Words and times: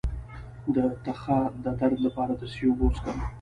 د 0.75 0.77
تخه 1.05 1.39
د 1.63 1.65
درد 1.79 1.99
لپاره 2.07 2.33
د 2.35 2.39
څه 2.41 2.47
شي 2.53 2.65
اوبه 2.67 2.83
وڅښم؟ 2.85 3.17